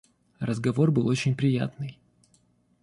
[0.39, 1.99] Разговор был очень приятный.